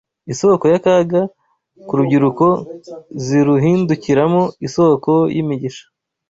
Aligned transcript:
isōko 0.33 0.63
y’akaga 0.73 1.21
ku 1.87 1.91
rubyiruko 1.97 2.45
ziruhindukiramo 3.25 4.41
isōko 4.67 5.11
y’imigisha 5.35 5.85